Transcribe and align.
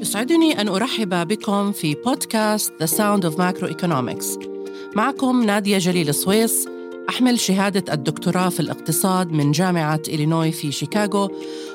يسعدني 0.00 0.60
أن 0.60 0.68
أرحب 0.68 1.28
بكم 1.28 1.72
في 1.72 1.94
بودكاست 1.94 2.72
The 2.82 2.86
Sound 2.86 3.30
of 3.30 3.36
Macroeconomics. 3.36 4.48
معكم 4.96 5.42
نادية 5.42 5.78
جليل 5.78 6.08
السويس 6.08 6.68
أحمل 7.10 7.40
شهادة 7.40 7.92
الدكتوراه 7.94 8.48
في 8.48 8.60
الاقتصاد 8.60 9.32
من 9.32 9.52
جامعة 9.52 10.00
إلينوي 10.08 10.52
في 10.52 10.72
شيكاغو 10.72 11.30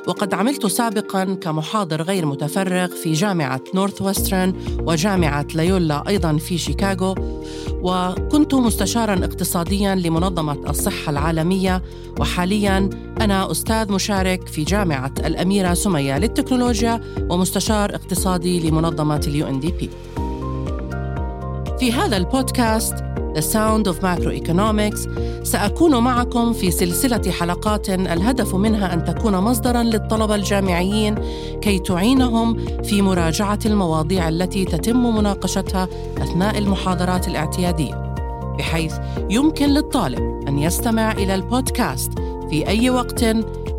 وقد 0.07 0.33
عملت 0.33 0.65
سابقا 0.65 1.23
كمحاضر 1.23 2.01
غير 2.01 2.25
متفرغ 2.25 2.87
في 2.87 3.13
جامعة 3.13 3.61
نورث 3.73 4.01
وسترن 4.01 4.53
وجامعة 4.79 5.47
ليولا 5.55 6.07
أيضا 6.07 6.37
في 6.37 6.57
شيكاغو. 6.57 7.15
وكنت 7.81 8.53
مستشارا 8.53 9.25
اقتصاديا 9.25 9.95
لمنظمة 9.95 10.69
الصحة 10.69 11.09
العالمية 11.09 11.83
وحاليا 12.19 12.89
أنا 13.21 13.51
أستاذ 13.51 13.91
مشارك 13.91 14.47
في 14.47 14.63
جامعة 14.63 15.13
الأميرة 15.19 15.73
سمية 15.73 16.17
للتكنولوجيا 16.17 17.01
ومستشار 17.29 17.95
اقتصادي 17.95 18.69
لمنظمة 18.69 19.21
ال 19.27 19.47
UNDP. 19.47 19.89
في 21.79 21.91
هذا 21.93 22.17
ال 22.17 22.30
podcast 22.30 23.14
The 23.35 23.41
Sound 23.41 23.87
of 23.87 24.01
Macroeconomics 24.01 25.09
سأكون 25.43 26.03
معكم 26.03 26.53
في 26.53 26.71
سلسلة 26.71 27.31
حلقات 27.31 27.89
الهدف 27.89 28.55
منها 28.55 28.93
أن 28.93 29.03
تكون 29.05 29.35
مصدرا 29.37 29.83
للطلبة 29.83 30.35
الجامعيين 30.35 31.15
كي 31.61 31.79
تعينهم 31.79 32.65
في 32.83 33.01
مراجعة 33.01 33.59
المواضيع 33.65 34.29
التي 34.29 34.65
تتم 34.65 35.15
مناقشتها 35.15 35.87
أثناء 36.17 36.57
المحاضرات 36.57 37.27
الاعتيادية 37.27 38.13
بحيث 38.57 38.95
يمكن 39.29 39.69
للطالب 39.69 40.47
أن 40.47 40.59
يستمع 40.59 41.11
إلى 41.11 41.35
البودكاست 41.35 42.11
في 42.49 42.67
أي 42.67 42.89
وقت 42.89 43.25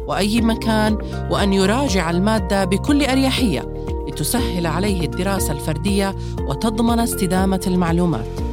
وأي 0.06 0.40
مكان 0.40 0.98
وأن 1.30 1.52
يراجع 1.52 2.10
المادة 2.10 2.64
بكل 2.64 3.04
أريحية 3.04 3.74
لتسهل 4.08 4.66
عليه 4.66 5.04
الدراسة 5.04 5.52
الفردية 5.52 6.14
وتضمن 6.48 6.98
استدامة 7.00 7.60
المعلومات. 7.66 8.45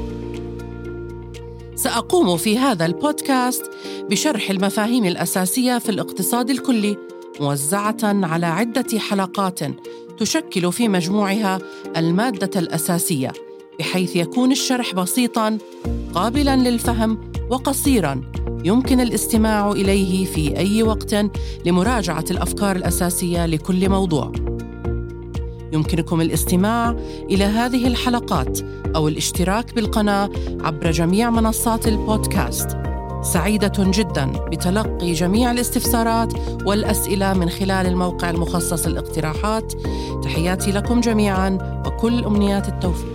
سأقوم 1.84 2.38
في 2.38 2.58
هذا 2.58 2.86
البودكاست 2.86 3.72
بشرح 4.10 4.50
المفاهيم 4.50 5.06
الأساسية 5.06 5.78
في 5.78 5.90
الاقتصاد 5.90 6.50
الكلي 6.50 6.98
موزعة 7.40 7.98
على 8.04 8.46
عدة 8.46 9.00
حلقات 9.00 9.60
تشكل 10.20 10.72
في 10.72 10.88
مجموعها 10.88 11.60
المادة 11.98 12.60
الأساسية 12.60 13.32
بحيث 13.80 14.16
يكون 14.16 14.52
الشرح 14.52 14.94
بسيطا 14.94 15.58
قابلا 16.14 16.56
للفهم 16.56 17.32
وقصيرا 17.50 18.22
يمكن 18.64 19.00
الاستماع 19.00 19.72
إليه 19.72 20.26
في 20.26 20.58
أي 20.58 20.84
وقت 20.84 21.16
لمراجعة 21.66 22.26
الأفكار 22.32 22.76
الأساسية 22.76 23.46
لكل 23.46 23.90
موضوع. 23.90 24.43
يمكنكم 25.74 26.22
الاستماع 26.22 26.96
إلى 27.30 27.44
هذه 27.44 27.88
الحلقات 27.88 28.60
أو 28.96 29.08
الاشتراك 29.08 29.76
بالقناة 29.76 30.30
عبر 30.62 30.92
جميع 30.92 31.30
منصات 31.30 31.88
البودكاست. 31.88 32.78
سعيدة 33.22 33.74
جدا 33.80 34.26
بتلقي 34.26 35.14
جميع 35.14 35.52
الاستفسارات 35.52 36.34
والأسئلة 36.66 37.34
من 37.34 37.50
خلال 37.50 37.88
الموقع 37.88 38.30
المخصص 38.30 38.88
للاقتراحات. 38.88 39.74
تحياتي 40.24 40.72
لكم 40.72 41.02
جميعا 41.02 41.84
وكل 41.88 42.26
أمنيات 42.26 42.70
التوفيق. 42.70 43.13